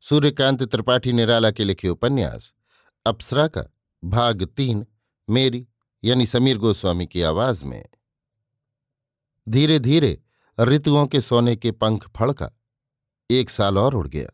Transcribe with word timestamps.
सूर्यकांत 0.00 0.62
त्रिपाठी 0.62 1.12
निराला 1.12 1.50
के 1.50 1.64
लिखे 1.64 1.88
उपन्यास 1.88 2.54
अप्सरा 3.06 3.48
का 3.48 3.64
भाग 4.04 4.44
तीन, 4.44 4.86
मेरी, 5.30 5.66
यानी 6.04 6.26
समीर 6.26 6.58
गोस्वामी 6.58 7.06
की 7.06 7.22
आवाज़ 7.22 7.64
में। 7.64 7.88
धीरे 9.48 9.78
धीरे 9.78 10.22
ऋतुओं 10.60 11.06
के 11.06 11.20
सोने 11.20 11.56
के 11.56 11.72
पंख 11.72 12.08
फड़का, 12.16 12.50
एक 13.30 13.50
साल 13.50 13.78
और 13.78 13.94
उड़ 13.94 14.08
गया। 14.08 14.26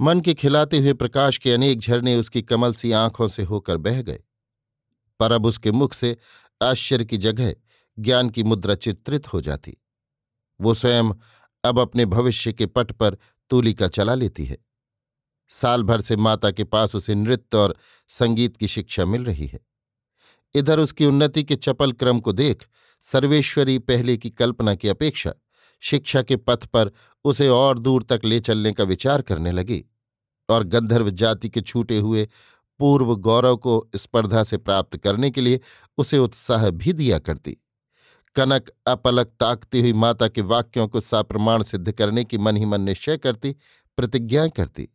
मन 0.00 0.20
के 0.20 0.34
खिलाते 0.34 0.78
हुए 0.78 0.92
प्रकाश 0.92 1.38
के 1.38 1.52
अनेक 1.52 1.80
झरने 1.80 2.16
उसकी 2.16 2.42
कमल 2.42 2.74
सी 2.74 2.92
आँखों 2.92 3.28
से 3.28 3.42
होकर 3.42 3.76
बह 3.76 4.02
गए। 4.02 4.22
पर 5.20 5.32
अब 5.32 5.46
उसके 5.46 5.72
मुख 5.72 5.94
से 5.94 6.16
आश्चर्य 6.62 7.04
की 7.04 7.18
जगह 7.18 7.54
ज्ञान 7.98 8.30
की 8.30 8.42
मुद्रा 8.42 8.74
चित्रित 8.74 9.32
हो 9.32 9.40
जाती। 9.40 9.76
वो 10.60 10.74
स्वयं 10.74 11.10
अब 11.64 11.78
अपने 11.78 12.06
भविष्य 12.06 12.52
के 12.52 12.66
पट 12.66 12.92
पर 12.92 13.18
तूलिका 13.50 13.88
चला 13.88 14.14
लेती 14.14 14.44
है। 14.44 14.58
साल 15.50 15.82
भर 15.82 16.00
से 16.00 16.16
माता 16.16 16.50
के 16.50 16.64
पास 16.64 16.94
उसे 16.94 17.14
नृत्य 17.14 17.56
और 17.56 17.76
संगीत 18.08 18.56
की 18.56 18.68
शिक्षा 18.68 19.04
मिल 19.04 19.24
रही 19.24 19.46
है। 19.46 19.60
इधर 20.54 20.80
उसकी 20.80 21.06
उन्नति 21.06 21.44
के 21.44 21.56
चपल 21.56 21.92
क्रम 21.92 22.20
को 22.20 22.32
देख 22.32 22.66
सर्वेश्वरी 23.02 23.78
पहले 23.78 24.16
की 24.16 24.30
कल्पना 24.30 24.74
की 24.74 24.88
अपेक्षा 24.88 25.32
शिक्षा 25.80 26.22
के 26.22 26.36
पथ 26.36 26.66
पर 26.66 26.90
उसे 27.24 27.48
और 27.48 27.78
दूर 27.78 28.02
तक 28.02 28.20
ले 28.24 28.40
चलने 28.40 28.72
का 28.72 28.84
विचार 28.84 29.22
करने 29.22 29.52
लगी 29.52 29.84
और 30.48 30.64
गंधर्व 30.64 31.10
जाति 31.10 31.48
के 31.48 31.60
छूटे 31.60 31.98
हुए 31.98 32.28
पूर्व 32.78 33.14
गौरव 33.16 33.56
को 33.56 33.88
स्पर्धा 33.96 34.44
से 34.44 34.56
प्राप्त 34.56 34.96
करने 34.96 35.30
के 35.30 35.40
लिए 35.40 35.60
उसे 35.98 36.18
उत्साह 36.18 36.70
भी 36.70 36.92
दिया 36.92 37.18
करती। 37.18 37.56
कनक 38.36 38.70
अपलक 38.86 39.26
ताकती 39.26 39.80
हुई 39.80 39.92
माता 39.92 40.28
के 40.28 40.40
वाक्यों 40.40 40.88
को 40.88 41.00
साप्रमाण 41.00 41.62
सिद्ध 41.62 41.92
करने 41.92 42.24
की 42.24 42.38
मन 42.38 42.56
ही 42.56 42.64
मन 42.64 42.80
निश्चय 42.80 43.18
करती 43.18 43.56
प्रतिज्ञाएँ 43.96 44.50
करती। 44.50 44.88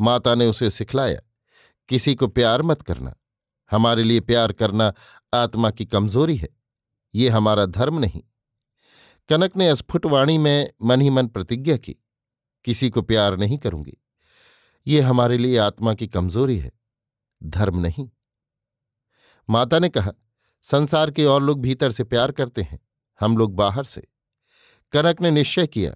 माता 0.00 0.34
ने 0.34 0.46
उसे 0.46 0.70
सिखलाया, 0.70 1.20
किसी 1.88 2.14
को 2.14 2.28
प्यार 2.28 2.62
मत 2.62 2.82
करना। 2.82 3.14
हमारे 3.70 4.02
लिए 4.02 4.20
प्यार 4.20 4.52
करना 4.52 4.94
आत्मा 5.34 5.70
की 5.70 5.86
कमज़ोरी 5.86 6.36
है। 6.36 6.48
ये 7.14 7.28
हमारा 7.28 7.66
धर्म 7.66 7.98
नहीं। 7.98 8.22
कनक 9.28 9.56
ने 9.56 9.76
स्फुटवाणी 9.76 10.38
में 10.38 10.72
मन 10.82 11.00
ही 11.00 11.10
मन 11.10 11.26
प्रतिज्ञा 11.26 11.76
की, 11.76 11.96
किसी 12.64 12.90
को 12.90 13.02
प्यार 13.02 13.36
नहीं 13.36 13.58
करूँगी। 13.58 13.94
ये 14.86 15.00
हमारे 15.00 15.38
लिए 15.38 15.58
आत्मा 15.58 15.94
की 15.94 16.08
कमज़ोरी 16.08 16.58
है। 16.58 16.72
धर्म 17.44 17.78
नहीं। 17.78 18.10
माता 19.50 19.78
ने 19.78 19.88
कहा 19.88 20.12
संसार 20.64 21.10
के 21.10 21.24
और 21.24 21.42
लोग 21.42 21.60
भीतर 21.60 21.90
से 21.90 22.04
प्यार 22.04 22.32
करते 22.32 22.62
हैं, 22.62 22.80
हम 23.20 23.36
लोग 23.36 23.54
बाहर 23.54 23.84
से। 23.84 24.08
कनक 24.92 25.20
ने 25.20 25.30
निश्चय 25.30 25.66
किया, 25.66 25.94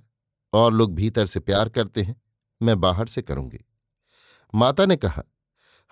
और 0.52 0.72
लोग 0.72 0.94
भीतर 0.94 1.26
से 1.26 1.40
प्यार 1.40 1.68
करते 1.68 2.02
हैं, 2.02 2.22
मैं 2.62 2.80
बाहर 2.80 3.06
से 3.06 3.22
करूँगी। 3.22 3.58
माता 4.54 4.86
ने 4.86 4.96
कहा, 4.96 5.22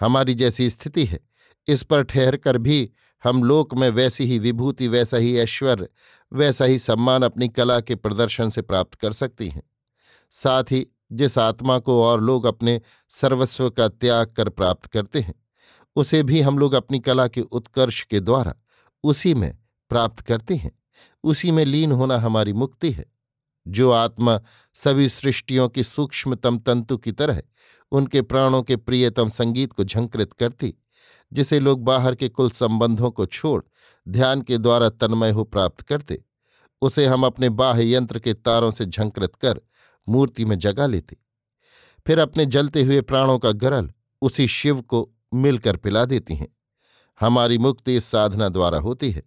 हमारी 0.00 0.34
जैसी 0.34 0.70
स्थिति 0.70 1.04
है, 1.04 1.20
इस 1.68 1.82
पर 1.82 2.02
ठहर 2.02 2.36
कर 2.36 2.58
भी 2.58 2.90
हम 3.24 3.44
लोक 3.44 3.74
में 3.74 3.90
वैसी 3.90 4.24
ही 4.24 4.38
विभूति, 4.38 4.88
वैसा 4.88 5.16
ही 5.16 5.36
ऐश्वर्य 5.38 5.88
वैसा 6.32 6.64
ही 6.64 6.78
सम्मान 6.78 7.22
अपनी 7.22 7.48
कला 7.48 7.80
के 7.80 7.94
प्रदर्शन 7.94 8.48
से 8.48 8.62
प्राप्त 8.62 8.94
कर 8.94 9.12
सकती 9.12 9.48
हैं। 9.48 9.62
साथ 10.30 10.64
ही 10.64 10.86
जिस 11.12 11.38
आत्मा 11.38 11.78
को 11.78 12.02
और 12.04 12.20
लोग 12.20 12.44
अपने 12.44 12.80
सर्वस्व 13.08 13.70
का 13.70 13.88
त्याग 13.88 14.26
कर 14.26 14.48
प्राप्त 14.48 14.86
करते 14.86 15.20
हैं, 15.20 15.34
उसे 15.96 16.22
भी 16.22 16.40
हम 16.40 16.58
लोग 16.58 16.72
अपनी 16.72 17.00
कला 17.00 17.28
के 17.28 17.40
उत्कर्ष 17.40 18.02
के 18.02 18.20
द्वारा 18.20 18.54
उसी 19.06 19.34
में 19.34 19.58
प्राप्त 19.88 20.20
करते 20.20 20.54
हैं। 20.54 20.78
उसी 21.24 21.50
में 21.50 21.64
लीन 21.64 21.92
होना 21.92 22.18
हमारी 22.18 22.52
मुक्ति 22.52 22.92
है। 22.92 23.06
जो 23.68 23.90
आत्मा 23.90 24.40
सभी 24.74 25.08
सृष्टियों 25.08 25.68
की 25.68 25.82
सूक्ष्मतम 25.82 26.58
तंतु 26.58 26.96
की 26.96 27.12
तरह 27.12 27.42
उनके 27.92 28.22
प्राणों 28.22 28.62
के 28.62 28.76
प्रियतम 28.76 29.28
संगीत 29.28 29.72
को 29.72 29.84
झंकृत 29.84 30.32
करती, 30.32 30.74
जिसे 31.32 31.60
लोग 31.60 31.84
बाहर 31.84 32.14
के 32.14 32.28
कुल 32.28 32.50
संबंधों 32.50 33.10
को 33.10 33.26
छोड़ 33.26 33.62
ध्यान 34.08 34.42
के 34.42 34.58
द्वारा 34.58 34.88
तन्मय 34.88 35.30
हो 35.30 35.44
प्राप्त 35.44 35.80
करते, 35.80 36.24
उसे 36.82 37.06
हम 37.06 37.26
अपने 37.26 37.48
बाह्य 37.48 37.94
यंत्र 37.94 38.18
के 38.18 38.34
तारों 38.34 38.70
से 38.70 38.86
झंकृत 38.86 39.34
कर 39.34 39.60
मूर्ति 40.08 40.44
में 40.44 40.58
जगा 40.58 40.86
लेते। 40.86 41.16
फिर 42.06 42.18
अपने 42.18 42.46
जलते 42.46 42.82
हुए 42.82 43.00
प्राणों 43.00 43.38
का 43.38 43.52
गरल 43.52 43.90
उसी 44.22 44.48
शिव 44.48 44.80
को 44.80 45.12
मिलकर 45.34 45.76
पिला 45.76 46.04
देती 46.04 46.34
हैं। 46.34 46.55
हमारी 47.20 47.58
मुक्ति 47.58 47.96
इस 47.96 48.04
साधना 48.04 48.48
द्वारा 48.48 48.78
होती 48.78 49.10
है। 49.10 49.22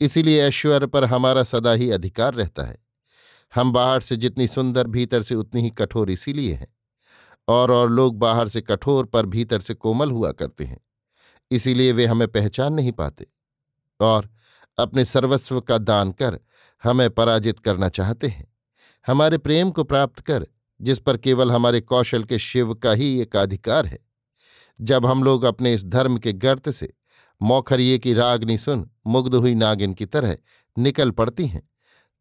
इसीलिए 0.00 0.42
ऐश्वर्य 0.42 0.86
पर 0.86 1.04
हमारा 1.04 1.42
सदा 1.42 1.72
ही 1.72 1.90
अधिकार 1.90 2.34
रहता 2.34 2.62
है। 2.64 2.78
हम 3.54 3.72
बाहर 3.72 4.00
से 4.00 4.16
जितनी 4.16 4.46
सुंदर 4.46 4.86
भीतर 4.86 5.22
से 5.22 5.34
उतनी 5.34 5.62
ही 5.62 5.70
कठोर 5.70 6.10
इसीलिए 6.10 6.54
हैं। 6.54 6.74
और 7.48 7.70
और 7.70 7.90
लोग 7.90 8.18
बाहर 8.18 8.48
से 8.48 8.60
कठोर 8.60 9.06
पर 9.06 9.26
भीतर 9.26 9.60
से 9.60 9.74
कोमल 9.74 10.10
हुआ 10.10 10.32
करते 10.32 10.64
हैं। 10.64 10.80
इसीलिए 11.50 11.92
वे 11.92 12.06
हमें 12.06 12.28
पहचान 12.28 12.72
नहीं 12.72 12.92
पाते। 12.92 13.26
और 14.00 14.30
अपने 14.78 15.04
सर्वस्व 15.04 15.60
का 15.60 15.78
दान 15.78 16.12
कर 16.12 16.40
हमें 16.84 17.10
पराजित 17.10 17.58
करना 17.58 17.88
चाहते 17.88 18.26
हैं। 18.26 18.54
हमारे 19.06 19.38
प्रेम 19.38 19.70
को 19.70 19.84
प्राप्त 19.84 20.20
कर, 20.20 20.46
जिस 20.80 20.98
पर 20.98 21.16
केवल 21.16 21.52
हमारे 21.52 21.80
कौशल 21.80 22.24
के 22.24 22.38
शिव 22.38 22.74
का 22.74 22.92
ही 22.92 23.20
एक 23.20 23.36
अधिकार 23.36 23.86
है। 23.86 23.98
जब 24.80 25.06
हम 25.06 25.24
लोग 25.24 25.44
अपने 25.44 25.74
इस 25.74 25.84
धर्म 25.84 26.18
के 26.18 26.32
गर्त 26.32 26.70
से 26.70 26.94
मौखरिए 27.42 27.98
की 27.98 28.14
रागनी 28.14 28.58
सुन 28.58 28.90
मुग्ध 29.06 29.34
हुई 29.34 29.54
नागिन 29.54 29.94
की 29.94 30.06
तरह 30.06 30.36
निकल 30.78 31.10
पड़ती 31.10 31.46
हैं। 31.46 31.70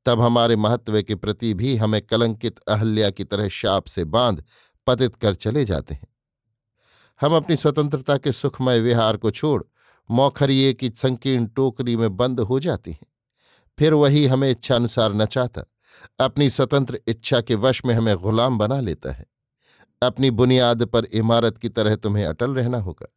तब 0.06 0.22
हमारे 0.22 0.56
महत्व 0.56 1.02
के 1.02 1.16
प्रति 1.16 1.54
भी 1.54 1.78
हमें 1.78 2.02
कलंकित 2.02 2.60
अहल्या 2.60 3.10
की 3.10 3.24
तरह 3.24 3.48
शाप 3.48 3.86
से 3.86 4.04
बाँध 4.06 4.44
पतित 4.88 5.16
कर 5.16 5.36
चले 5.36 5.66
जाते 5.66 5.94
हैं। 5.94 6.08
हम 7.22 7.36
अपनी 7.36 7.56
स्वतंत्रता 7.56 8.18
के 8.18 8.32
सुखमय 8.32 8.80
विहार 8.80 9.18
को 9.18 9.32
छोड़ 9.32 9.64
मौखरिए 10.12 10.74
की 10.74 10.90
संकीर्ण 10.90 11.48
टोकरी 11.48 11.96
में 11.96 12.18
बंद 12.18 12.40
हो 12.40 12.60
जाती 12.60 12.92
हैं। 12.92 13.08
फिर 13.80 13.94
वही 13.94 14.28
हमें 14.28 14.52
इच्छानुसार 14.52 15.14
नचाता, 15.14 15.64
अपनी 16.20 16.50
स्वतंत्र 16.50 17.00
इच्छा 17.08 17.42
के 17.42 17.56
वश 17.56 17.86
में 17.86 17.96
हमें 17.96 18.18
गुलाम 18.18 18.58
बना 18.58 18.80
लेता 18.80 19.12
है। 19.12 19.26
अपनी 20.02 20.32
बुनियाद 20.32 20.84
पर 20.84 21.06
इमारत 21.06 21.58
की 21.58 21.70
तरह 21.70 21.96
तुम्हें 21.96 22.26
अटल 22.26 22.56
रहना 22.56 22.78
होगा। 22.78 23.08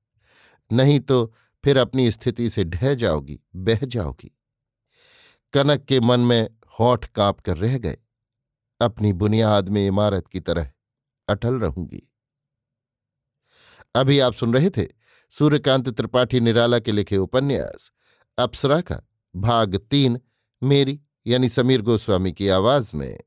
नहीं 0.72 1.00
तो 1.00 1.34
फिर 1.64 1.76
अपनी 1.76 2.10
स्थिति 2.10 2.50
से 2.50 2.64
ढह 2.64 2.94
जाओगी, 2.94 3.40
बह 3.56 3.78
जाओगी। 3.84 4.38
कनक 5.52 5.84
के 5.84 6.00
मन 6.00 6.20
में 6.20 6.48
होठ 6.80 7.06
काँप 7.06 7.40
कर 7.40 7.56
रह 7.56 7.78
गए। 7.78 7.98
अपनी 8.80 9.12
बुनियाद 9.12 9.68
में 9.68 9.86
इमारत 9.86 10.28
की 10.28 10.40
तरह 10.40 10.72
अटल 11.28 11.54
रहूँगी। 11.54 12.02
अभी 13.94 14.18
आप 14.18 14.32
सुन 14.32 14.54
रहे 14.54 14.70
थे 14.70 14.88
सूर्यकांत 15.30 15.88
त्रिपाठी 15.88 16.40
निराला 16.40 16.78
के 16.78 16.92
लिखे 16.92 17.16
उपन्यास, 17.16 17.92
अप्सरा 18.38 18.80
का 18.80 19.02
भाग 19.36 19.76
तीन, 19.76 20.20
मेरी 20.62 21.00
यानी 21.26 21.48
समीर 21.48 21.82
गोस्वामी 21.82 22.32
की 22.32 22.48
आवाज़ 22.48 22.96
में। 22.96 23.20